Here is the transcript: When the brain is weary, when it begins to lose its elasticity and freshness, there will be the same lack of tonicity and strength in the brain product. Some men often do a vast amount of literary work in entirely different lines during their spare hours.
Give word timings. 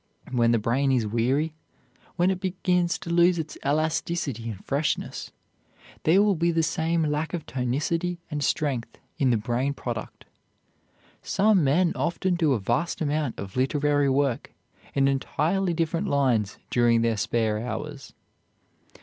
When 0.31 0.51
the 0.51 0.57
brain 0.57 0.91
is 0.91 1.05
weary, 1.05 1.53
when 2.15 2.31
it 2.31 2.39
begins 2.39 2.97
to 2.97 3.11
lose 3.11 3.37
its 3.37 3.55
elasticity 3.63 4.49
and 4.49 4.65
freshness, 4.65 5.29
there 6.05 6.23
will 6.23 6.33
be 6.33 6.49
the 6.49 6.63
same 6.63 7.03
lack 7.03 7.35
of 7.35 7.45
tonicity 7.45 8.17
and 8.31 8.43
strength 8.43 8.97
in 9.19 9.29
the 9.29 9.37
brain 9.37 9.75
product. 9.75 10.25
Some 11.21 11.63
men 11.63 11.93
often 11.95 12.33
do 12.33 12.53
a 12.53 12.59
vast 12.59 12.99
amount 12.99 13.37
of 13.37 13.55
literary 13.55 14.09
work 14.09 14.51
in 14.95 15.07
entirely 15.07 15.71
different 15.75 16.07
lines 16.07 16.57
during 16.71 17.01
their 17.03 17.15
spare 17.15 17.59
hours. 17.59 18.11